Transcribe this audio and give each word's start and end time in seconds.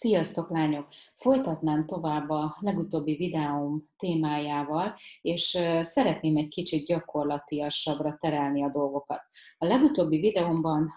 Sziasztok 0.00 0.50
lányok! 0.50 0.88
Folytatnám 1.14 1.86
tovább 1.86 2.28
a 2.28 2.56
legutóbbi 2.60 3.16
videóm 3.16 3.82
témájával, 3.96 4.94
és 5.20 5.58
szeretném 5.80 6.36
egy 6.36 6.48
kicsit 6.48 6.86
gyakorlatiasabbra 6.86 8.16
terelni 8.20 8.64
a 8.64 8.70
dolgokat. 8.70 9.20
A 9.58 9.66
legutóbbi 9.66 10.18
videómban 10.18 10.90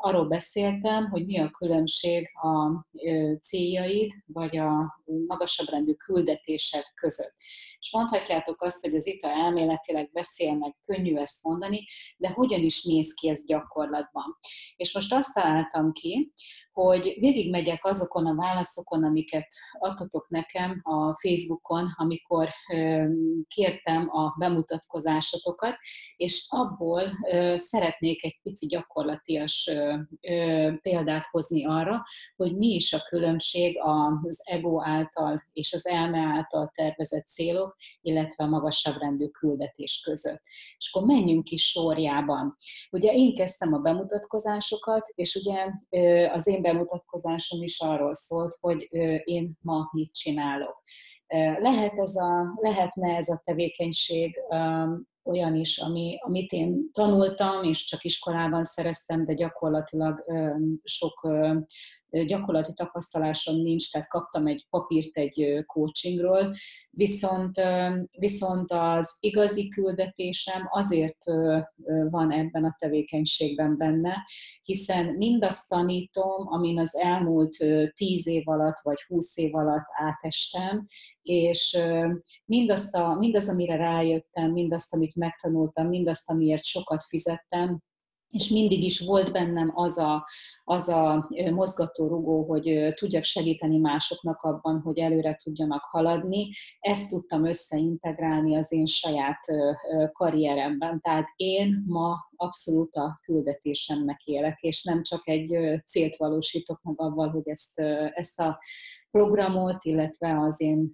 arról 0.00 0.28
beszéltem, 0.28 1.10
hogy 1.10 1.24
mi 1.24 1.38
a 1.38 1.50
különbség 1.50 2.28
a 2.34 2.86
céljaid, 3.40 4.10
vagy 4.26 4.56
a 4.56 5.00
magasabb 5.26 5.68
rendű 5.68 5.92
küldetésed 5.92 6.84
között. 6.94 7.34
És 7.78 7.92
mondhatjátok 7.92 8.62
azt, 8.62 8.84
hogy 8.84 8.94
az 8.94 9.06
ITA 9.06 9.28
elméletileg 9.28 10.10
beszél, 10.12 10.54
meg 10.54 10.76
könnyű 10.84 11.16
ezt 11.16 11.42
mondani, 11.42 11.86
de 12.16 12.28
hogyan 12.28 12.60
is 12.60 12.84
néz 12.84 13.14
ki 13.14 13.28
ez 13.28 13.44
gyakorlatban. 13.46 14.38
És 14.76 14.94
most 14.94 15.12
azt 15.12 15.34
találtam 15.34 15.92
ki, 15.92 16.32
hogy 16.72 17.16
végigmegyek 17.20 17.84
azokon 17.84 18.26
a 18.26 18.34
válaszokon, 18.34 19.04
amiket 19.04 19.46
adtatok 19.78 20.28
nekem 20.28 20.80
a 20.82 21.18
Facebookon, 21.18 21.86
amikor 21.96 22.48
kértem 23.46 24.08
a 24.10 24.34
bemutatkozásotokat, 24.38 25.76
és 26.16 26.46
abból 26.48 27.02
szeretnék 27.56 28.24
egy 28.24 28.38
pici 28.42 28.66
gyakorlatias 28.66 29.70
példát 30.82 31.26
hozni 31.30 31.66
arra, 31.66 32.02
hogy 32.36 32.56
mi 32.56 32.66
is 32.66 32.92
a 32.92 33.02
különbség 33.08 33.78
az 34.22 34.40
ego 34.44 34.82
által 34.84 35.42
és 35.52 35.72
az 35.72 35.86
elme 35.86 36.18
által 36.18 36.70
tervezett 36.74 37.26
célok, 37.26 37.76
illetve 38.00 38.44
a 38.44 38.48
magasabb 38.48 38.96
rendű 38.98 39.26
küldetés 39.26 40.02
között. 40.04 40.42
És 40.76 40.90
akkor 40.92 41.06
menjünk 41.08 41.50
is 41.50 41.62
sorjában. 41.62 42.56
Ugye 42.90 43.12
én 43.12 43.34
kezdtem 43.34 43.72
a 43.72 43.78
bemutatkozásokat, 43.78 45.08
és 45.14 45.34
ugye 45.34 45.66
az 46.32 46.46
én 46.46 46.61
bemutatkozásom 46.62 47.62
is 47.62 47.80
arról 47.80 48.14
szólt, 48.14 48.56
hogy 48.60 48.86
én 49.24 49.56
ma 49.60 49.88
mit 49.92 50.12
csinálok. 50.12 50.82
Lehet 51.58 51.98
ez 51.98 52.16
a, 52.16 52.54
lehetne 52.60 53.16
ez 53.16 53.28
a 53.28 53.42
tevékenység 53.44 54.36
olyan 55.24 55.56
is, 55.56 55.78
ami, 55.78 56.18
amit 56.20 56.52
én 56.52 56.90
tanultam, 56.92 57.62
és 57.62 57.84
csak 57.84 58.04
iskolában 58.04 58.64
szereztem, 58.64 59.24
de 59.24 59.34
gyakorlatilag 59.34 60.24
sok 60.84 61.28
gyakorlati 62.26 62.72
tapasztalásom 62.72 63.62
nincs, 63.62 63.90
tehát 63.90 64.08
kaptam 64.08 64.46
egy 64.46 64.66
papírt 64.70 65.16
egy 65.16 65.64
coachingról, 65.66 66.54
viszont, 66.90 67.60
viszont 68.10 68.72
az 68.72 69.16
igazi 69.20 69.68
küldetésem 69.68 70.68
azért 70.70 71.24
van 72.10 72.32
ebben 72.32 72.64
a 72.64 72.76
tevékenységben 72.78 73.76
benne, 73.76 74.26
hiszen 74.62 75.06
mindazt 75.06 75.68
tanítom, 75.68 76.46
amin 76.48 76.78
az 76.78 76.96
elmúlt 76.96 77.56
tíz 77.94 78.26
év 78.26 78.48
alatt 78.48 78.78
vagy 78.82 79.02
húsz 79.08 79.36
év 79.36 79.54
alatt 79.54 79.86
átestem, 79.92 80.86
és 81.22 81.78
mindazt, 82.44 82.94
a, 82.94 83.14
mindaz, 83.14 83.48
amire 83.48 83.76
rájöttem, 83.76 84.50
mindazt, 84.50 84.94
amit 84.94 85.16
megtanultam, 85.16 85.88
mindazt, 85.88 86.30
amiért 86.30 86.64
sokat 86.64 87.04
fizettem, 87.04 87.82
és 88.32 88.48
mindig 88.48 88.82
is 88.82 89.00
volt 89.00 89.32
bennem 89.32 89.72
az 89.74 89.98
a, 89.98 90.26
az 90.64 90.88
a 90.88 91.28
mozgató 91.50 92.08
rugó, 92.08 92.44
hogy 92.44 92.94
tudjak 92.94 93.24
segíteni 93.24 93.78
másoknak 93.78 94.40
abban, 94.40 94.80
hogy 94.80 94.98
előre 94.98 95.34
tudjanak 95.34 95.84
haladni. 95.84 96.50
Ezt 96.80 97.10
tudtam 97.10 97.44
összeintegrálni 97.44 98.56
az 98.56 98.72
én 98.72 98.86
saját 98.86 99.40
karrieremben. 100.12 101.00
Tehát 101.00 101.26
én 101.36 101.84
ma 101.86 102.14
abszolút 102.36 102.94
a 102.94 103.18
küldetésemnek 103.22 104.22
élek, 104.24 104.60
és 104.60 104.82
nem 104.82 105.02
csak 105.02 105.28
egy 105.28 105.58
célt 105.86 106.16
valósítok 106.16 106.82
meg 106.82 107.00
avval, 107.00 107.30
hogy 107.30 107.48
ezt, 107.48 107.78
ezt 108.14 108.40
a 108.40 108.58
programot, 109.10 109.84
illetve 109.84 110.40
az 110.40 110.60
én 110.60 110.92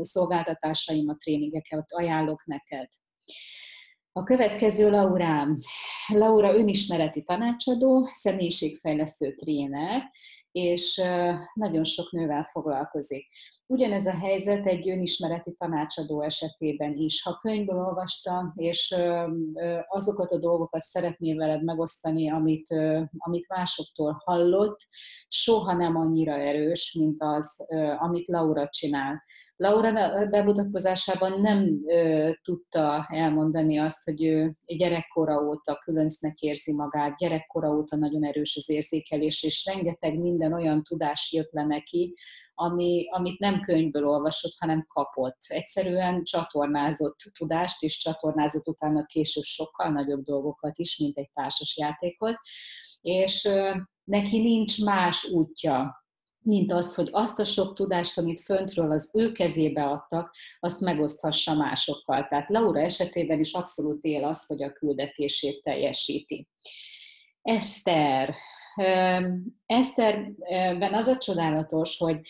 szolgáltatásaimat, 0.00 1.18
tréningeket 1.18 1.92
ajánlok 1.92 2.44
neked. 2.44 2.88
A 4.12 4.22
következő 4.22 4.90
Laurám. 4.90 5.58
Laura 6.08 6.54
önismereti 6.54 7.22
tanácsadó, 7.22 8.08
személyiségfejlesztő 8.12 9.34
tréner, 9.34 10.10
és 10.52 11.02
nagyon 11.54 11.84
sok 11.84 12.12
nővel 12.12 12.48
foglalkozik. 12.52 13.26
Ugyanez 13.66 14.06
a 14.06 14.16
helyzet 14.16 14.66
egy 14.66 14.90
önismereti 14.90 15.54
tanácsadó 15.58 16.22
esetében 16.22 16.94
is. 16.94 17.22
Ha 17.22 17.36
könyvből 17.36 17.78
olvasta, 17.78 18.52
és 18.54 18.94
azokat 19.88 20.30
a 20.30 20.38
dolgokat 20.38 20.80
szeretné 20.80 21.34
veled 21.34 21.64
megosztani, 21.64 22.30
amit, 22.30 22.66
amit 23.18 23.48
másoktól 23.48 24.22
hallott, 24.24 24.78
soha 25.28 25.72
nem 25.72 25.96
annyira 25.96 26.32
erős, 26.32 26.94
mint 26.98 27.22
az, 27.22 27.66
amit 27.98 28.28
Laura 28.28 28.68
csinál. 28.68 29.22
Laura 29.60 30.28
bemutatkozásában 30.28 31.40
nem 31.40 31.82
ö, 31.86 32.30
tudta 32.42 33.06
elmondani 33.08 33.78
azt, 33.78 34.04
hogy 34.04 34.24
ő 34.24 34.56
gyerekkora 34.66 35.36
óta 35.36 35.76
különcnek 35.76 36.40
érzi 36.40 36.72
magát, 36.72 37.16
gyerekkora 37.16 37.68
óta 37.68 37.96
nagyon 37.96 38.24
erős 38.24 38.56
az 38.56 38.68
érzékelés, 38.68 39.42
és 39.42 39.64
rengeteg 39.64 40.18
minden 40.18 40.52
olyan 40.52 40.82
tudás 40.82 41.32
jött 41.32 41.52
le 41.52 41.64
neki, 41.64 42.14
ami, 42.54 43.08
amit 43.10 43.38
nem 43.38 43.60
könyvből 43.60 44.08
olvasott, 44.08 44.52
hanem 44.58 44.84
kapott. 44.88 45.38
Egyszerűen 45.48 46.24
csatornázott 46.24 47.18
tudást, 47.38 47.82
és 47.82 47.98
csatornázott 47.98 48.68
utána 48.68 49.04
később 49.04 49.44
sokkal 49.44 49.90
nagyobb 49.90 50.22
dolgokat 50.22 50.78
is, 50.78 50.98
mint 50.98 51.18
egy 51.18 51.30
társas 51.32 51.76
játékot, 51.76 52.36
és 53.00 53.44
ö, 53.44 53.74
neki 54.04 54.38
nincs 54.42 54.84
más 54.84 55.24
útja, 55.24 55.99
mint 56.42 56.72
azt, 56.72 56.94
hogy 56.94 57.08
azt 57.12 57.38
a 57.38 57.44
sok 57.44 57.74
tudást, 57.74 58.18
amit 58.18 58.40
föntről 58.40 58.90
az 58.90 59.10
ő 59.14 59.32
kezébe 59.32 59.84
adtak, 59.84 60.34
azt 60.60 60.80
megoszthassa 60.80 61.54
másokkal. 61.54 62.26
Tehát 62.28 62.48
Laura 62.48 62.80
esetében 62.80 63.38
is 63.38 63.52
abszolút 63.52 64.04
él 64.04 64.24
az, 64.24 64.46
hogy 64.46 64.62
a 64.62 64.72
küldetését 64.72 65.62
teljesíti. 65.62 66.48
Eszter. 67.42 68.34
Eszterben 69.66 70.94
az 70.94 71.06
a 71.06 71.18
csodálatos, 71.18 71.98
hogy 71.98 72.20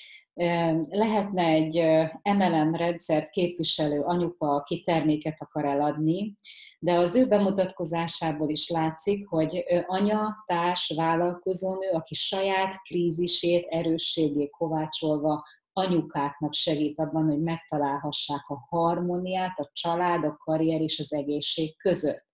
lehetne 0.89 1.43
egy 1.43 1.83
MLM 2.23 2.75
rendszert 2.75 3.31
képviselő 3.31 4.01
anyuka, 4.01 4.55
aki 4.55 4.83
terméket 4.83 5.37
akar 5.39 5.65
eladni, 5.65 6.39
de 6.78 6.95
az 6.95 7.17
ő 7.17 7.27
bemutatkozásából 7.27 8.49
is 8.49 8.69
látszik, 8.69 9.27
hogy 9.27 9.65
anya, 9.87 10.45
társ, 10.47 10.93
vállalkozónő, 10.97 11.91
aki 11.93 12.15
saját 12.15 12.83
krízisét, 12.83 13.67
erősségét 13.69 14.51
kovácsolva 14.51 15.45
anyukáknak 15.73 16.55
segít 16.55 16.99
abban, 16.99 17.25
hogy 17.25 17.41
megtalálhassák 17.41 18.49
a 18.49 18.67
harmóniát, 18.69 19.59
a 19.59 19.71
család, 19.72 20.25
a 20.25 20.37
karrier 20.37 20.81
és 20.81 20.99
az 20.99 21.12
egészség 21.12 21.77
között. 21.77 22.27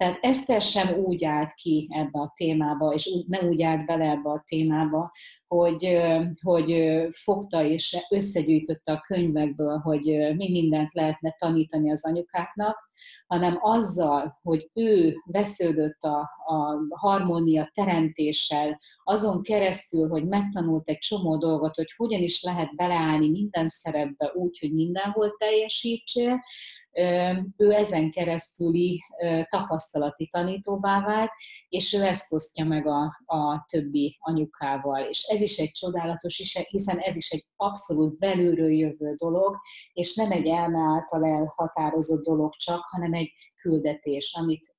Tehát 0.00 0.18
Eszter 0.20 0.62
sem 0.62 0.98
úgy 0.98 1.24
állt 1.24 1.54
ki 1.54 1.88
ebbe 1.92 2.18
a 2.18 2.32
témába, 2.36 2.92
és 2.92 3.24
nem 3.26 3.48
úgy 3.48 3.62
állt 3.62 3.86
bele 3.86 4.10
ebbe 4.10 4.30
a 4.30 4.44
témába, 4.46 5.12
hogy, 5.46 6.00
hogy 6.42 7.00
fogta 7.10 7.64
és 7.64 7.96
összegyűjtötte 8.10 8.92
a 8.92 9.00
könyvekből, 9.00 9.78
hogy 9.78 10.04
mi 10.36 10.50
mindent 10.50 10.92
lehetne 10.92 11.34
tanítani 11.38 11.90
az 11.90 12.06
anyukáknak, 12.06 12.89
hanem 13.26 13.58
azzal, 13.60 14.38
hogy 14.42 14.70
ő 14.74 15.14
vesződött 15.24 16.00
a, 16.00 16.18
a 16.44 16.78
harmónia 16.88 17.70
teremtéssel, 17.74 18.80
azon 19.04 19.42
keresztül, 19.42 20.08
hogy 20.08 20.26
megtanult 20.26 20.88
egy 20.88 20.98
csomó 20.98 21.36
dolgot, 21.36 21.74
hogy 21.74 21.92
hogyan 21.96 22.20
is 22.22 22.42
lehet 22.42 22.74
beleállni 22.74 23.28
minden 23.30 23.68
szerepbe 23.68 24.32
úgy, 24.34 24.58
hogy 24.58 24.72
mindenhol 24.72 25.34
teljesítsél, 25.38 26.40
ő 27.56 27.72
ezen 27.72 28.10
keresztüli 28.10 29.00
tapasztalati 29.48 30.28
tanítóvá 30.28 31.00
vált, 31.00 31.30
és 31.68 31.92
ő 31.92 32.04
ezt 32.04 32.32
osztja 32.32 32.64
meg 32.64 32.86
a, 32.86 33.02
a 33.26 33.64
többi 33.68 34.16
anyukával. 34.20 35.00
És 35.00 35.22
ez 35.22 35.40
is 35.40 35.58
egy 35.58 35.70
csodálatos, 35.70 36.64
hiszen 36.68 36.98
ez 36.98 37.16
is 37.16 37.30
egy 37.30 37.46
abszolút 37.56 38.18
belülről 38.18 38.72
jövő 38.72 39.14
dolog, 39.14 39.56
és 39.92 40.14
nem 40.14 40.30
egy 40.30 40.46
elme 40.46 40.78
által 40.78 41.24
elhatározott 41.24 42.24
dolog 42.24 42.52
csak, 42.52 42.84
hanem 42.90 43.12
egy 43.12 43.32
küldetés, 43.60 44.34
amit 44.38 44.74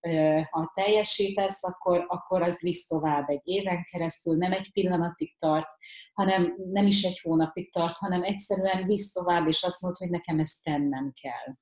ha 0.50 0.72
teljesítesz, 0.74 1.64
akkor, 1.64 2.06
akkor 2.08 2.42
az 2.42 2.60
visz 2.62 2.88
tovább 2.88 3.30
egy 3.30 3.42
éven 3.44 3.84
keresztül, 3.84 4.36
nem 4.36 4.52
egy 4.52 4.72
pillanatig 4.72 5.36
tart, 5.40 5.68
hanem 6.14 6.56
nem 6.72 6.88
is 6.88 7.04
egy 7.04 7.20
hónapig 7.20 7.72
tart, 7.72 7.98
hanem 7.98 8.24
egyszerűen 8.24 8.86
visz 8.86 9.12
tovább, 9.12 9.48
és 9.48 9.64
azt 9.64 9.82
mondod, 9.82 10.00
hogy 10.00 10.10
nekem 10.10 10.40
ezt 10.40 10.64
tennem 10.64 11.12
kell. 11.22 11.56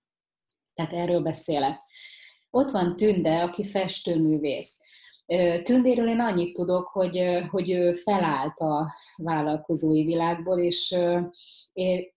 Tehát 0.74 0.94
erről 0.94 1.22
beszélek. 1.22 1.82
Ott 2.50 2.70
van 2.70 2.96
Tünde, 2.96 3.42
aki 3.42 3.64
festőművész. 3.64 4.80
Tündéről 5.64 6.08
én 6.08 6.20
annyit 6.20 6.54
tudok, 6.54 6.88
hogy, 6.88 7.22
hogy 7.50 7.72
ő 7.72 7.94
felállt 7.94 8.60
a 8.60 8.90
vállalkozói 9.16 10.04
világból, 10.04 10.60
és, 10.60 10.98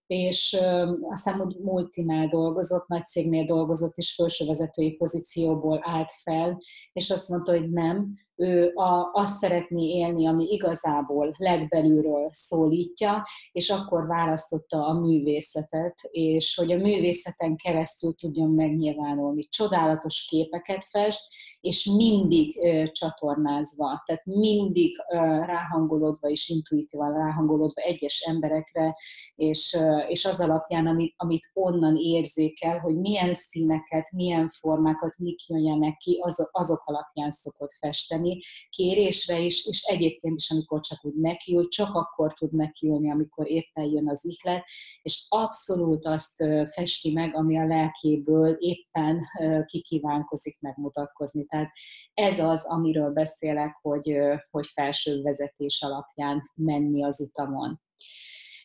és 0.07 0.57
aztán 1.01 1.55
multinál 1.63 2.27
dolgozott, 2.27 2.87
nagy 2.87 3.05
cégnél 3.05 3.45
dolgozott, 3.45 3.97
és 3.97 4.13
felsővezetői 4.13 4.91
pozícióból 4.91 5.79
állt 5.83 6.11
fel, 6.23 6.61
és 6.93 7.09
azt 7.09 7.29
mondta, 7.29 7.51
hogy 7.51 7.69
nem, 7.69 8.13
ő 8.35 8.71
a, 8.75 9.09
azt 9.13 9.37
szeretné 9.37 9.85
élni, 9.85 10.27
ami 10.27 10.43
igazából 10.43 11.33
legbelülről 11.37 12.29
szólítja, 12.31 13.27
és 13.51 13.69
akkor 13.69 14.07
választotta 14.07 14.85
a 14.85 14.99
művészetet, 14.99 15.95
és 16.11 16.55
hogy 16.55 16.71
a 16.71 16.77
művészeten 16.77 17.55
keresztül 17.55 18.13
tudjon 18.15 18.49
megnyilvánulni. 18.49 19.47
Csodálatos 19.49 20.25
képeket 20.29 20.85
fest, 20.85 21.21
és 21.59 21.85
mindig 21.85 22.57
ö, 22.57 22.83
csatornázva, 22.91 24.03
tehát 24.05 24.25
mindig 24.25 24.97
ö, 25.11 25.15
ráhangolódva 25.45 26.27
és 26.29 26.49
intuitívan 26.49 27.13
ráhangolódva 27.13 27.81
egyes 27.81 28.19
emberekre, 28.27 28.95
és, 29.35 29.73
ö, 29.73 29.97
és 29.97 30.25
az 30.25 30.39
alapján, 30.39 30.87
amit, 30.87 31.13
amit 31.17 31.49
onnan 31.53 31.95
érzékel, 31.95 32.79
hogy 32.79 32.99
milyen 32.99 33.33
színeket, 33.33 34.11
milyen 34.11 34.49
formákat, 34.49 35.17
mik 35.17 35.47
jönjenek 35.47 35.97
ki, 35.97 36.19
az, 36.21 36.49
azok 36.51 36.81
alapján 36.85 37.31
szokott 37.31 37.71
festeni, 37.71 38.22
kérésre 38.69 39.39
is, 39.39 39.65
és 39.65 39.81
egyébként 39.81 40.39
is, 40.39 40.51
amikor 40.51 40.79
csak 40.79 41.05
úgy 41.05 41.15
nekiül, 41.15 41.67
csak 41.67 41.95
akkor 41.95 42.33
tud 42.33 42.53
nekiülni, 42.53 43.11
amikor 43.11 43.49
éppen 43.49 43.83
jön 43.83 44.09
az 44.09 44.25
ihlet, 44.25 44.63
és 45.01 45.25
abszolút 45.29 46.05
azt 46.05 46.43
festi 46.73 47.13
meg, 47.13 47.35
ami 47.35 47.57
a 47.57 47.67
lelkéből 47.67 48.55
éppen 48.59 49.19
kikívánkozik 49.65 50.59
megmutatkozni. 50.59 51.45
Tehát 51.45 51.71
ez 52.13 52.39
az, 52.39 52.65
amiről 52.65 53.11
beszélek, 53.11 53.79
hogy, 53.81 54.17
hogy 54.49 54.67
felső 54.67 55.21
vezetés 55.21 55.81
alapján 55.81 56.51
menni 56.55 57.03
az 57.03 57.21
utamon. 57.29 57.81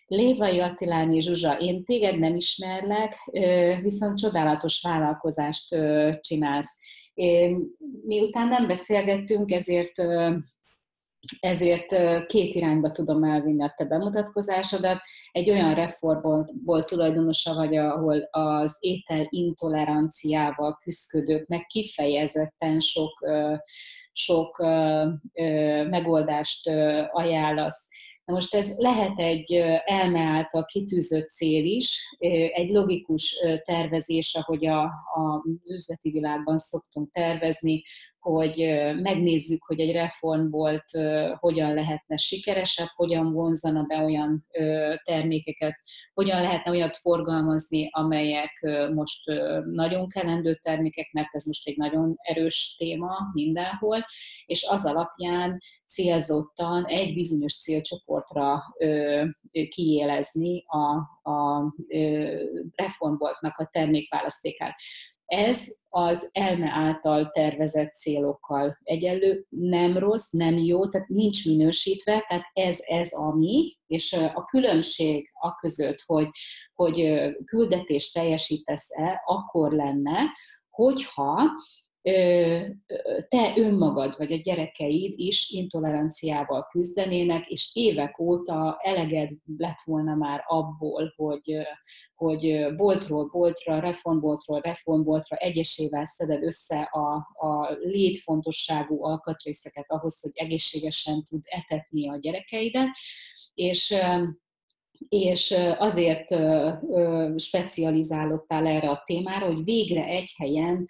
Lévai 0.07 0.61
Attilányi 0.61 1.21
Zsuzsa, 1.21 1.59
én 1.59 1.85
téged 1.85 2.19
nem 2.19 2.35
ismerlek, 2.35 3.31
viszont 3.83 4.19
csodálatos 4.19 4.81
vállalkozást 4.83 5.69
csinálsz. 6.21 6.77
Miután 8.05 8.49
nem 8.49 8.67
beszélgettünk, 8.67 9.50
ezért 9.50 10.03
ezért 11.41 11.97
két 12.26 12.55
irányba 12.55 12.91
tudom 12.91 13.25
elvinni 13.25 13.62
a 13.62 13.73
te 13.76 13.85
bemutatkozásodat. 13.85 15.00
Egy 15.31 15.50
olyan 15.50 15.75
reformból 15.75 16.85
tulajdonosa 16.85 17.55
vagy, 17.55 17.76
ahol 17.76 18.29
az 18.31 18.76
étel 18.81 19.26
intoleranciával 19.29 20.79
küzdködőknek 20.81 21.67
kifejezetten 21.67 22.81
sok, 22.81 23.29
sok 24.12 24.59
megoldást 25.88 26.69
ajánlasz. 27.11 27.88
Na 28.29 28.35
most 28.35 28.55
ez 28.55 28.75
lehet 28.77 29.19
egy 29.19 29.53
elme 29.85 30.21
által 30.21 30.65
kitűzött 30.65 31.29
cél 31.29 31.65
is, 31.65 32.17
egy 32.53 32.71
logikus 32.71 33.45
tervezés, 33.65 34.35
ahogy 34.35 34.67
a, 34.67 34.83
az 35.15 35.71
üzleti 35.71 36.11
világban 36.11 36.59
szoktunk 36.59 37.13
tervezni, 37.13 37.83
hogy 38.29 38.57
megnézzük, 39.03 39.65
hogy 39.65 39.81
egy 39.81 39.93
reformbolt 39.93 40.85
hogyan 41.39 41.75
lehetne 41.75 42.17
sikeresebb, 42.17 42.89
hogyan 42.95 43.33
vonzana 43.33 43.83
be 43.83 44.03
olyan 44.03 44.47
termékeket, 45.05 45.75
hogyan 46.15 46.41
lehetne 46.41 46.71
olyat 46.71 46.97
forgalmazni, 46.97 47.89
amelyek 47.93 48.53
most 48.95 49.31
nagyon 49.65 50.09
kellendő 50.09 50.55
termékek, 50.55 51.13
mert 51.13 51.29
ez 51.31 51.45
most 51.45 51.69
egy 51.69 51.77
nagyon 51.77 52.15
erős 52.17 52.75
téma 52.79 53.17
mindenhol, 53.33 54.05
és 54.47 54.67
az 54.71 54.87
alapján 54.87 55.61
célzottan 55.87 56.85
egy 56.85 57.15
bizonyos 57.15 57.61
célcsoportra 57.61 58.63
kiélezni 59.69 60.65
a, 60.67 60.97
a 61.31 61.65
reformboltnak 62.75 63.59
a 63.59 63.69
termékválasztékát. 63.73 64.75
Ez 65.29 65.77
az 65.89 66.29
elme 66.33 66.71
által 66.71 67.31
tervezett 67.31 67.93
célokkal 67.93 68.79
egyenlő, 68.83 69.47
nem 69.49 69.99
rossz, 69.99 70.31
nem 70.31 70.57
jó, 70.57 70.89
tehát 70.89 71.09
nincs 71.09 71.47
minősítve, 71.47 72.25
tehát 72.29 72.45
ez, 72.53 72.79
ez 72.81 73.13
a 73.13 73.37
mi, 73.37 73.79
és 73.87 74.13
a 74.13 74.45
különbség 74.45 75.31
a 75.33 75.55
között, 75.55 76.03
hogy, 76.07 76.29
hogy 76.75 77.21
küldetést 77.45 78.15
teljesítesz-e, 78.15 79.23
akkor 79.25 79.73
lenne, 79.73 80.19
hogyha 80.71 81.51
te 83.29 83.53
önmagad 83.57 84.15
vagy 84.17 84.33
a 84.33 84.37
gyerekeid 84.37 85.13
is 85.17 85.51
intoleranciával 85.51 86.67
küzdenének, 86.71 87.49
és 87.49 87.71
évek 87.73 88.19
óta 88.19 88.77
eleged 88.79 89.31
lett 89.57 89.79
volna 89.85 90.15
már 90.15 90.43
abból, 90.47 91.13
hogy, 91.17 91.57
hogy 92.15 92.75
boltról 92.77 93.25
boltra, 93.25 93.81
reformboltról 93.81 94.61
reformboltra 94.61 95.37
egyesével 95.37 96.07
szeded 96.07 96.43
össze 96.43 96.81
a, 96.81 97.15
a 97.47 97.79
létfontosságú 97.83 99.05
alkatrészeket 99.05 99.85
ahhoz, 99.89 100.21
hogy 100.21 100.33
egészségesen 100.35 101.25
tud 101.25 101.41
etetni 101.45 102.09
a 102.09 102.17
gyerekeidet, 102.17 102.89
és 103.55 103.95
és 105.09 105.55
azért 105.79 106.35
specializálódtál 107.37 108.67
erre 108.67 108.91
a 108.91 109.03
témára, 109.05 109.47
hogy 109.47 109.65
végre 109.65 110.05
egy 110.05 110.35
helyen 110.37 110.89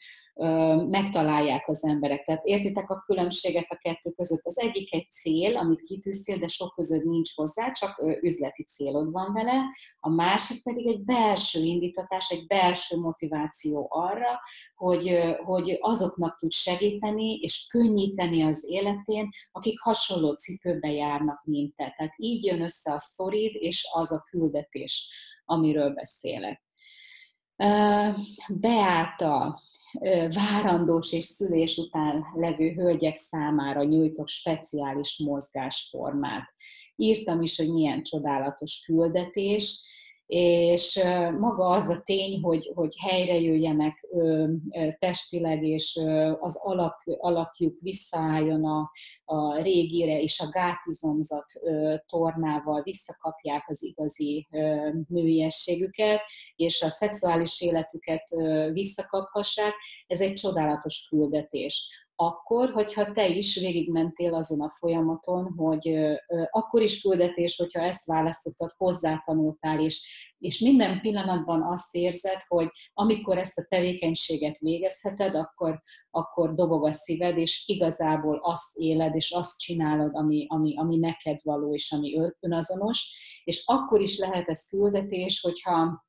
megtalálják 0.89 1.69
az 1.69 1.85
emberek. 1.85 2.25
Tehát 2.25 2.45
értitek 2.45 2.91
a 2.91 3.03
különbséget 3.07 3.67
a 3.69 3.77
kettő 3.77 4.11
között. 4.11 4.45
Az 4.45 4.59
egyik 4.59 4.95
egy 4.95 5.11
cél, 5.11 5.57
amit 5.57 5.83
kitűztél, 5.83 6.39
de 6.39 6.47
sok 6.47 6.75
között 6.75 7.05
nincs 7.05 7.35
hozzá, 7.35 7.73
csak 7.73 8.03
üzleti 8.23 8.63
célod 8.63 9.13
van 9.13 9.33
vele. 9.33 9.63
A 10.01 10.09
másik 10.09 10.63
pedig 10.63 10.87
egy 10.87 11.05
belső 11.05 11.61
indítatás, 11.61 12.31
egy 12.31 12.47
belső 12.47 12.97
motiváció 12.97 13.87
arra, 13.91 14.41
hogy, 14.75 15.19
hogy 15.45 15.79
azoknak 15.81 16.39
tud 16.39 16.53
segíteni 16.53 17.35
és 17.35 17.67
könnyíteni 17.71 18.43
az 18.43 18.65
életén, 18.69 19.29
akik 19.53 19.81
hasonló 19.81 20.33
cipőbe 20.33 20.93
járnak, 20.93 21.43
mint 21.45 21.77
te. 21.77 21.95
Tehát 21.97 22.15
így 22.17 22.45
jön 22.45 22.63
össze 22.63 22.93
a 22.93 22.99
sztorid 22.99 23.55
és 23.55 23.89
az 23.93 24.13
a 24.13 24.25
küldetés, 24.31 25.09
amiről 25.45 25.95
beszélek. 25.95 26.63
Beáta, 28.49 29.63
várandós 30.35 31.13
és 31.13 31.25
szülés 31.25 31.77
után 31.77 32.25
levő 32.35 32.73
hölgyek 32.73 33.17
számára 33.17 33.83
nyújtok 33.83 34.29
speciális 34.29 35.19
mozgásformát. 35.25 36.49
Írtam 36.97 37.43
is, 37.43 37.57
hogy 37.57 37.73
milyen 37.73 38.03
csodálatos 38.03 38.83
küldetés, 38.85 39.81
és 40.31 41.01
maga 41.39 41.69
az 41.69 41.89
a 41.89 42.03
tény, 42.05 42.41
hogy, 42.43 42.71
hogy 42.75 42.95
helyre 42.99 43.41
jöjjenek 43.41 44.07
testileg, 44.99 45.63
és 45.65 46.01
az 46.41 46.61
alak, 46.63 47.03
alakjuk 47.19 47.79
visszaálljon 47.81 48.65
a, 48.65 48.91
a 49.25 49.63
régire, 49.63 50.21
és 50.21 50.41
a 50.41 50.49
gátizomzat 50.51 51.45
tornával 52.07 52.83
visszakapják 52.83 53.65
az 53.69 53.83
igazi 53.83 54.49
nőiességüket, 55.09 56.21
és 56.57 56.83
a 56.83 56.89
szexuális 56.89 57.61
életüket 57.61 58.29
visszakaphassák, 58.73 59.75
ez 60.07 60.21
egy 60.21 60.33
csodálatos 60.33 61.07
küldetés 61.09 62.07
akkor, 62.21 62.71
hogyha 62.71 63.13
te 63.13 63.29
is 63.29 63.59
végigmentél 63.59 64.35
azon 64.35 64.61
a 64.61 64.71
folyamaton, 64.71 65.55
hogy 65.57 65.95
akkor 66.51 66.83
is 66.83 67.01
küldetés, 67.01 67.57
hogyha 67.57 67.81
ezt 67.81 68.07
választottad, 68.07 68.71
hozzátanultál, 68.77 69.81
és, 69.81 70.09
és 70.39 70.59
minden 70.59 71.01
pillanatban 71.01 71.63
azt 71.63 71.95
érzed, 71.95 72.41
hogy 72.47 72.69
amikor 72.93 73.39
ezt 73.39 73.59
a 73.59 73.67
tevékenységet 73.69 74.59
végezheted, 74.59 75.35
akkor, 75.35 75.81
akkor 76.11 76.55
dobog 76.55 76.87
a 76.87 76.93
szíved, 76.93 77.39
és 77.39 77.65
igazából 77.67 78.41
azt 78.43 78.77
éled, 78.77 79.15
és 79.15 79.31
azt 79.31 79.59
csinálod, 79.59 80.15
ami, 80.15 80.47
ami, 80.49 80.77
ami 80.77 80.97
neked 80.97 81.39
való, 81.43 81.75
és 81.75 81.93
ami 81.93 82.19
önazonos, 82.41 83.13
és 83.45 83.63
akkor 83.67 84.01
is 84.01 84.19
lehet 84.19 84.49
ez 84.49 84.69
küldetés, 84.69 85.41
hogyha 85.41 86.07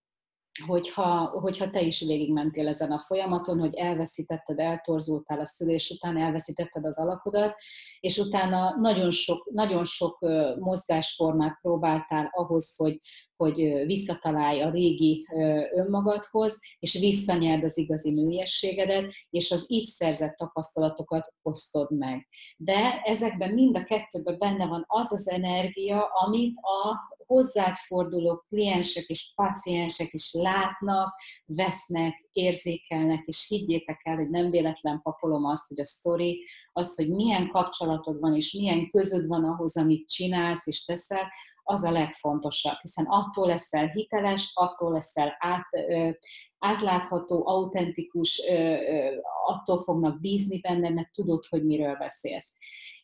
hogyha, 0.67 1.25
hogyha 1.25 1.69
te 1.69 1.81
is 1.81 1.99
végigmentél 2.01 2.67
ezen 2.67 2.91
a 2.91 2.99
folyamaton, 2.99 3.59
hogy 3.59 3.75
elveszítetted, 3.75 4.59
eltorzultál 4.59 5.39
a 5.39 5.45
szülés 5.45 5.89
után, 5.89 6.17
elveszítetted 6.17 6.85
az 6.85 6.99
alakodat, 6.99 7.55
és 7.99 8.17
utána 8.17 8.75
nagyon 8.79 9.11
sok, 9.11 9.49
nagyon 9.51 9.83
sok 9.83 10.19
mozgásformát 10.59 11.59
próbáltál 11.61 12.29
ahhoz, 12.31 12.75
hogy, 12.75 12.99
hogy 13.39 13.85
visszatalálj 13.85 14.61
a 14.61 14.71
régi 14.71 15.27
önmagadhoz, 15.75 16.59
és 16.79 16.99
visszanyerd 16.99 17.63
az 17.63 17.77
igazi 17.77 18.11
nőiességedet, 18.11 19.13
és 19.29 19.51
az 19.51 19.65
így 19.67 19.85
szerzett 19.85 20.35
tapasztalatokat 20.35 21.33
osztod 21.41 21.97
meg. 21.97 22.27
De 22.57 23.01
ezekben 23.03 23.53
mind 23.53 23.77
a 23.77 23.83
kettőben 23.83 24.37
benne 24.37 24.67
van 24.67 24.83
az 24.87 25.11
az 25.11 25.29
energia, 25.29 26.05
amit 26.05 26.55
a 26.55 26.97
hozzád 27.25 27.75
forduló 27.75 28.43
kliensek 28.49 29.03
és 29.03 29.31
paciensek 29.35 30.13
is 30.13 30.33
látnak, 30.33 31.13
vesznek, 31.45 32.29
érzékelnek, 32.31 33.25
és 33.25 33.47
higgyétek 33.47 34.01
el, 34.03 34.15
hogy 34.15 34.29
nem 34.29 34.49
véletlen 34.49 35.01
papolom 35.01 35.45
azt, 35.45 35.67
hogy 35.67 35.79
a 35.79 35.85
sztori, 35.85 36.45
az, 36.71 36.95
hogy 36.95 37.09
milyen 37.09 37.47
kapcsolatod 37.47 38.19
van, 38.19 38.35
és 38.35 38.53
milyen 38.53 38.87
közöd 38.87 39.27
van 39.27 39.43
ahhoz, 39.43 39.77
amit 39.77 40.09
csinálsz 40.09 40.67
és 40.67 40.85
teszel, 40.85 41.31
az 41.69 41.83
a 41.83 41.91
legfontosabb, 41.91 42.77
hiszen 42.81 43.05
attól 43.05 43.47
leszel 43.47 43.87
hiteles, 43.87 44.51
attól 44.53 44.91
leszel 44.91 45.35
át, 45.39 45.67
átlátható, 46.59 47.47
autentikus, 47.47 48.41
attól 49.45 49.79
fognak 49.79 50.19
bízni 50.19 50.59
benned, 50.59 50.93
mert 50.93 51.11
tudod, 51.11 51.45
hogy 51.49 51.65
miről 51.65 51.95
beszélsz. 51.95 52.53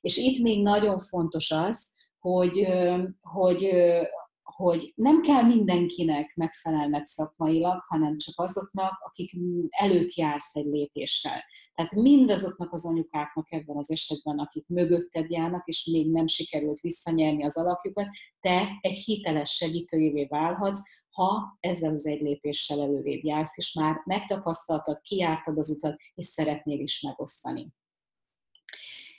És 0.01 0.17
itt 0.17 0.41
még 0.41 0.61
nagyon 0.61 0.99
fontos 0.99 1.51
az, 1.51 1.93
hogy, 2.19 2.67
hogy 3.21 3.69
hogy 4.55 4.93
nem 4.95 5.21
kell 5.21 5.43
mindenkinek 5.43 6.35
megfelelned 6.35 7.05
szakmailag, 7.05 7.81
hanem 7.87 8.17
csak 8.17 8.39
azoknak, 8.39 8.93
akik 8.99 9.31
előtt 9.69 10.13
jársz 10.13 10.55
egy 10.55 10.65
lépéssel. 10.65 11.43
Tehát 11.73 11.91
mindazoknak 11.91 12.73
az 12.73 12.85
anyukáknak 12.85 13.51
ebben 13.51 13.77
az 13.77 13.91
esetben, 13.91 14.39
akik 14.39 14.67
mögötted 14.67 15.29
járnak, 15.29 15.67
és 15.67 15.89
még 15.91 16.11
nem 16.11 16.27
sikerült 16.27 16.79
visszanyerni 16.79 17.43
az 17.43 17.57
alakjukat, 17.57 18.07
te 18.39 18.77
egy 18.81 18.97
hiteles 18.97 19.49
segítőjévé 19.49 20.25
válhatsz, 20.25 20.81
ha 21.09 21.57
ezzel 21.59 21.93
az 21.93 22.05
egy 22.05 22.21
lépéssel 22.21 22.81
előrébb 22.81 23.23
jársz, 23.23 23.57
és 23.57 23.73
már 23.73 24.01
megtapasztaltad, 24.05 25.01
kiártad 25.01 25.57
az 25.57 25.69
utat, 25.69 25.95
és 26.13 26.25
szeretnél 26.25 26.79
is 26.79 27.01
megosztani. 27.01 27.73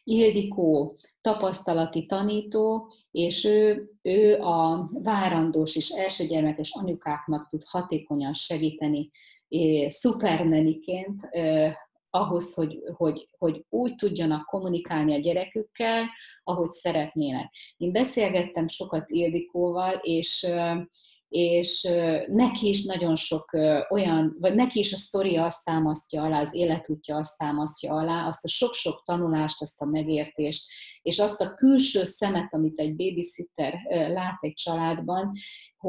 Ildikó 0.09 0.97
tapasztalati 1.21 2.07
tanító, 2.07 2.93
és 3.11 3.45
ő, 3.45 3.91
ő 4.03 4.39
a 4.41 4.91
várandós 4.93 5.77
és 5.77 5.89
elsőgyermekes 5.89 6.71
anyukáknak 6.73 7.49
tud 7.49 7.63
hatékonyan 7.65 8.35
segíteni 8.35 9.11
szuperneniként 9.87 11.29
ahhoz, 12.11 12.55
hogy, 12.55 12.79
hogy, 12.97 13.29
hogy 13.39 13.65
úgy 13.69 13.95
tudjanak 13.95 14.45
kommunikálni 14.45 15.15
a 15.15 15.19
gyerekükkel, 15.19 16.05
ahogy 16.43 16.71
szeretnének. 16.71 17.53
Én 17.77 17.93
beszélgettem 17.93 18.69
sokat 18.69 19.11
Ildikóval, 19.11 19.93
és 19.93 20.47
és 21.37 21.89
neki 22.27 22.69
is 22.69 22.85
nagyon 22.85 23.15
sok 23.15 23.51
olyan, 23.89 24.37
vagy 24.41 24.55
neki 24.55 24.79
is 24.79 24.93
a 24.93 24.97
sztoria 24.97 25.45
azt 25.45 25.65
támasztja 25.65 26.23
alá, 26.23 26.41
az 26.41 26.55
életútja 26.55 27.17
azt 27.17 27.39
támasztja 27.39 27.95
alá, 27.95 28.27
azt 28.27 28.45
a 28.45 28.49
sok-sok 28.49 29.03
tanulást, 29.05 29.63
azt 29.63 29.81
a 29.81 29.85
megértést, 29.85 30.65
és 31.03 31.19
azt 31.19 31.41
a 31.41 31.55
külső 31.55 32.05
szemet, 32.05 32.55
amit 32.55 32.81
egy 32.81 32.97
babysitter 32.97 33.75
lát 33.89 34.39
egy 34.41 34.55
családban, 34.55 35.33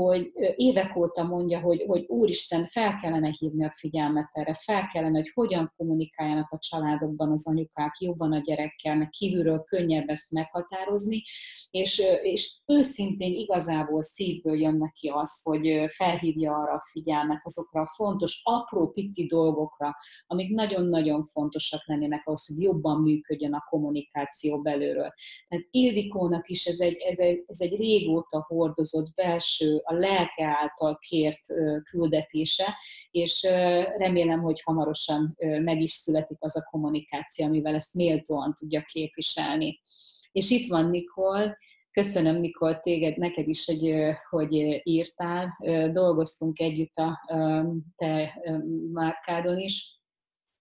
hogy 0.04 0.32
évek 0.56 0.96
óta 0.96 1.24
mondja, 1.24 1.60
hogy, 1.60 1.84
hogy 1.88 2.06
úristen, 2.08 2.68
fel 2.68 2.96
kellene 2.96 3.36
hívni 3.40 3.66
a 3.66 3.74
figyelmet 3.76 4.30
erre, 4.32 4.54
fel 4.54 4.88
kellene, 4.88 5.18
hogy 5.20 5.32
hogyan 5.34 5.74
kommunikáljanak 5.78 6.52
a 6.52 6.58
családokban 6.60 7.32
az 7.32 7.48
anyukák 7.48 8.00
jobban 8.00 8.32
a 8.32 8.40
gyerekkel, 8.40 8.96
meg 8.96 9.10
kívülről 9.10 9.64
könnyebb 9.64 10.10
ezt 10.10 10.32
meghatározni, 10.32 11.22
és, 11.70 12.04
és 12.22 12.62
őszintén 12.66 13.34
igazából 13.34 14.02
szívből 14.02 14.60
jön 14.60 14.78
neki 14.78 15.08
az, 15.08 15.42
hogy 15.44 15.86
felhívja 15.88 16.54
arra 16.54 16.74
a 16.74 16.88
figyelmet, 16.92 17.42
azokra 17.44 17.82
a 17.82 17.88
fontos, 17.96 18.42
apró, 18.44 18.92
pici 18.92 19.26
dolgokra, 19.26 19.96
amik 20.28 20.50
nagyon-nagyon 20.50 21.24
fontosak 21.24 21.88
lennének 21.88 22.22
ahhoz, 22.26 22.48
hogy 22.48 22.64
jobban 22.64 23.02
működjön 23.02 23.54
a 23.54 23.66
kommunikáció 23.70 24.62
belülről. 24.62 25.14
Tehát 25.48 25.68
Ildikónak 25.72 26.50
is 26.50 26.66
ez 26.66 26.80
egy, 26.80 26.96
ez 26.96 27.18
egy, 27.18 27.44
ez 27.48 27.62
egy 27.62 27.76
régóta 27.76 28.46
hordozott 28.48 29.14
belső 29.16 29.82
a 29.88 29.94
lelke 29.94 30.46
által 30.46 30.98
kért 30.98 31.42
küldetése, 31.84 32.78
és 33.12 33.44
remélem, 33.98 34.42
hogy 34.42 34.62
hamarosan 34.62 35.38
meg 35.40 35.82
is 35.82 35.92
születik 35.92 36.38
az 36.40 36.56
a 36.56 36.68
kommunikáció, 36.70 37.46
amivel 37.46 37.76
ezt 37.76 37.94
méltóan 37.94 38.54
tudja 38.54 38.82
képviselni. 38.82 39.80
És 40.32 40.50
itt 40.50 40.70
van 40.70 40.90
Nikol, 40.90 41.58
Köszönöm, 41.92 42.36
Nikol, 42.36 42.80
téged, 42.80 43.18
neked 43.18 43.48
is, 43.48 43.66
hogy, 43.66 43.94
hogy 44.30 44.82
írtál. 44.84 45.58
Dolgoztunk 45.94 46.60
együtt 46.60 46.96
a 46.96 47.20
te 47.96 48.42
márkádon 48.94 49.60
is, 49.60 50.00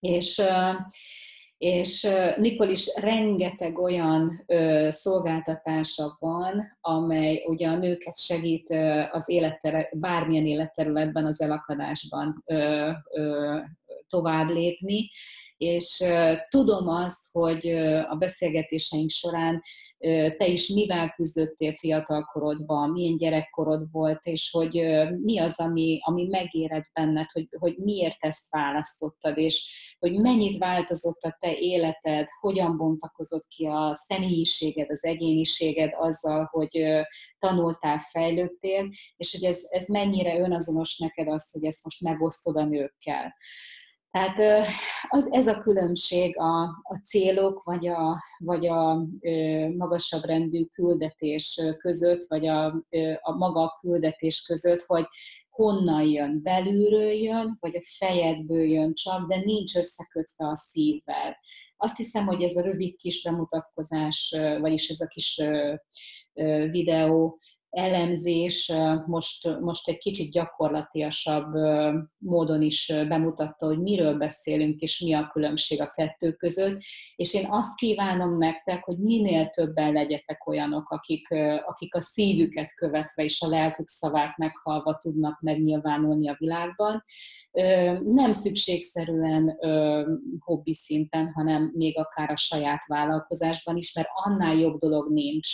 és 0.00 0.42
és 1.58 2.08
Nikol 2.36 2.68
is 2.68 2.96
rengeteg 3.00 3.78
olyan 3.78 4.44
szolgáltatása 4.88 6.16
van, 6.18 6.78
amely 6.80 7.44
ugye 7.46 7.68
a 7.68 7.76
nőket 7.76 8.18
segít 8.18 8.74
az 9.10 9.28
élettere, 9.28 9.90
bármilyen 9.92 10.46
életterületben 10.46 11.24
az 11.26 11.40
elakadásban 11.40 12.44
tovább 14.08 14.48
lépni, 14.48 15.10
és 15.56 16.04
tudom 16.48 16.88
azt, 16.88 17.28
hogy 17.32 17.68
a 18.10 18.14
beszélgetéseink 18.14 19.10
során 19.10 19.62
te 20.36 20.46
is 20.46 20.68
mivel 20.68 21.10
küzdöttél 21.10 21.72
fiatalkorodban, 21.72 22.90
milyen 22.90 23.16
gyerekkorod 23.16 23.88
volt, 23.90 24.24
és 24.24 24.50
hogy 24.50 24.72
mi 25.22 25.38
az, 25.38 25.60
ami, 25.60 25.98
ami 26.02 26.26
megéred 26.26 26.84
benned, 26.92 27.30
hogy, 27.30 27.48
hogy 27.58 27.76
miért 27.76 28.16
ezt 28.18 28.50
választottad, 28.50 29.38
és 29.38 29.74
hogy 29.98 30.12
mennyit 30.12 30.58
változott 30.58 31.20
a 31.20 31.36
te 31.40 31.54
életed, 31.54 32.26
hogyan 32.40 32.76
bontakozott 32.76 33.46
ki 33.46 33.66
a 33.66 33.94
személyiséged, 33.94 34.90
az 34.90 35.04
egyéniséged 35.04 35.90
azzal, 35.98 36.48
hogy 36.50 36.84
tanultál, 37.38 37.98
fejlődtél, 37.98 38.88
és 39.16 39.32
hogy 39.32 39.44
ez, 39.44 39.60
ez 39.68 39.86
mennyire 39.88 40.38
önazonos 40.38 40.98
neked 40.98 41.28
azt, 41.28 41.52
hogy 41.52 41.64
ezt 41.64 41.84
most 41.84 42.00
megosztod 42.00 42.56
a 42.56 42.64
nőkkel. 42.64 43.34
Tehát 44.16 44.66
az, 45.08 45.28
ez 45.30 45.46
a 45.46 45.58
különbség 45.58 46.38
a, 46.38 46.62
a 46.64 47.00
célok, 47.04 47.62
vagy 47.62 47.86
a, 47.86 48.22
vagy 48.38 48.66
a 48.66 49.06
magasabb 49.76 50.24
rendű 50.24 50.64
küldetés 50.64 51.60
között, 51.78 52.24
vagy 52.28 52.46
a, 52.46 52.66
a 53.20 53.36
maga 53.36 53.78
küldetés 53.80 54.42
között, 54.42 54.82
hogy 54.82 55.06
honnan 55.50 56.02
jön, 56.02 56.42
belülről 56.42 57.10
jön, 57.10 57.56
vagy 57.60 57.76
a 57.76 57.82
fejedből 57.98 58.62
jön 58.62 58.94
csak, 58.94 59.28
de 59.28 59.36
nincs 59.36 59.76
összekötve 59.76 60.46
a 60.46 60.56
szívvel. 60.56 61.36
Azt 61.76 61.96
hiszem, 61.96 62.26
hogy 62.26 62.42
ez 62.42 62.56
a 62.56 62.62
rövid 62.62 62.96
kis 62.96 63.22
bemutatkozás, 63.22 64.34
vagyis 64.60 64.88
ez 64.88 65.00
a 65.00 65.06
kis 65.06 65.42
videó 66.70 67.40
elemzés 67.76 68.72
most, 69.06 69.60
most 69.60 69.88
egy 69.88 69.98
kicsit 69.98 70.30
gyakorlatiasabb 70.30 71.54
módon 72.18 72.62
is 72.62 72.92
bemutatta, 73.08 73.66
hogy 73.66 73.78
miről 73.78 74.14
beszélünk, 74.14 74.80
és 74.80 75.00
mi 75.00 75.12
a 75.12 75.30
különbség 75.32 75.80
a 75.80 75.90
kettő 75.90 76.32
között. 76.32 76.80
És 77.16 77.34
én 77.34 77.46
azt 77.48 77.76
kívánom 77.76 78.38
nektek, 78.38 78.84
hogy 78.84 78.98
minél 78.98 79.48
többen 79.48 79.92
legyetek 79.92 80.46
olyanok, 80.46 80.90
akik, 80.90 81.28
akik 81.66 81.94
a 81.94 82.00
szívüket 82.00 82.74
követve 82.74 83.24
és 83.24 83.40
a 83.40 83.48
lelkük 83.48 83.88
szavát 83.88 84.36
meghalva 84.36 84.98
tudnak 84.98 85.40
megnyilvánulni 85.40 86.28
a 86.28 86.36
világban. 86.38 87.04
Nem 88.04 88.32
szükségszerűen 88.32 89.58
hobbi 90.38 90.74
szinten, 90.74 91.32
hanem 91.32 91.72
még 91.74 91.98
akár 91.98 92.30
a 92.30 92.36
saját 92.36 92.86
vállalkozásban 92.86 93.76
is, 93.76 93.94
mert 93.94 94.08
annál 94.24 94.54
jobb 94.54 94.78
dolog 94.78 95.12
nincs, 95.12 95.48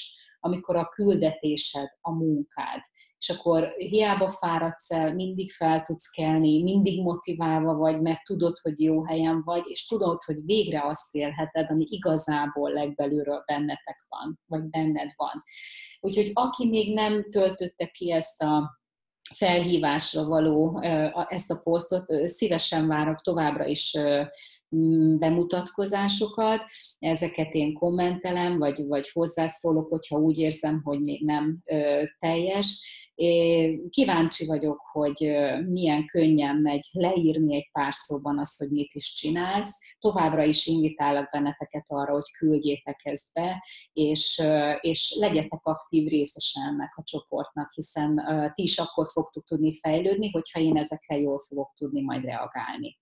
amikor 0.44 0.76
a 0.76 0.88
küldetésed, 0.88 1.88
a 2.00 2.12
munkád, 2.12 2.80
és 3.18 3.30
akkor 3.30 3.68
hiába 3.76 4.30
fáradsz 4.30 4.90
el, 4.90 5.14
mindig 5.14 5.52
fel 5.52 5.82
tudsz 5.82 6.10
kelni, 6.10 6.62
mindig 6.62 7.02
motiválva 7.02 7.74
vagy, 7.74 8.00
mert 8.00 8.24
tudod, 8.24 8.58
hogy 8.62 8.80
jó 8.80 9.04
helyen 9.04 9.42
vagy, 9.44 9.62
és 9.66 9.86
tudod, 9.86 10.22
hogy 10.22 10.44
végre 10.44 10.82
azt 10.84 11.14
élheted, 11.14 11.70
ami 11.70 11.84
igazából 11.88 12.72
legbelülről 12.72 13.42
bennetek 13.46 14.06
van, 14.08 14.40
vagy 14.46 14.62
benned 14.62 15.10
van. 15.16 15.42
Úgyhogy 16.00 16.30
aki 16.34 16.68
még 16.68 16.94
nem 16.94 17.30
töltötte 17.30 17.86
ki 17.86 18.12
ezt 18.12 18.42
a 18.42 18.81
felhívásra 19.32 20.24
való 20.24 20.80
ezt 21.28 21.50
a 21.50 21.60
posztot, 21.64 22.28
szívesen 22.28 22.86
várok 22.86 23.20
továbbra 23.20 23.66
is 23.66 23.96
bemutatkozásokat, 25.18 26.64
ezeket 26.98 27.54
én 27.54 27.74
kommentelem, 27.74 28.58
vagy, 28.58 28.86
vagy 28.86 29.10
hozzászólok, 29.10 29.88
hogyha 29.88 30.16
úgy 30.16 30.38
érzem, 30.38 30.80
hogy 30.84 31.02
még 31.02 31.24
nem 31.24 31.58
teljes. 32.18 32.90
Kíváncsi 33.90 34.46
vagyok, 34.46 34.80
hogy 34.92 35.32
milyen 35.68 36.06
könnyen 36.06 36.56
megy 36.56 36.88
leírni 36.92 37.54
egy 37.54 37.70
pár 37.72 37.94
szóban 37.94 38.38
azt, 38.38 38.58
hogy 38.58 38.70
mit 38.70 38.94
is 38.94 39.12
csinálsz. 39.12 39.78
Továbbra 39.98 40.44
is 40.44 40.66
invitálok 40.66 41.28
benneteket 41.30 41.84
arra, 41.86 42.12
hogy 42.12 42.30
küldjétek 42.38 43.00
ezt 43.02 43.32
be, 43.32 43.64
és, 43.92 44.42
és 44.80 45.16
legyetek 45.18 45.64
aktív 45.64 46.08
részese 46.08 46.60
a 46.96 47.02
csoportnak, 47.04 47.72
hiszen 47.72 48.22
ti 48.54 48.62
is 48.62 48.78
akkor 48.78 49.06
fogtok 49.08 49.44
tudni 49.44 49.78
fejlődni, 49.78 50.30
hogyha 50.30 50.60
én 50.60 50.76
ezekkel 50.76 51.18
jól 51.18 51.38
fogok 51.38 51.72
tudni 51.74 52.02
majd 52.02 52.24
reagálni. 52.24 53.00